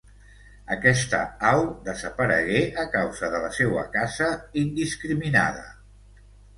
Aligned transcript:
Aquesta 0.75 1.19
au 1.49 1.61
desaparegué 1.91 2.63
a 2.87 2.87
causa 2.97 3.31
de 3.37 3.45
la 3.47 3.55
seua 3.61 3.87
caça 4.01 4.35
indiscriminada. 4.67 5.67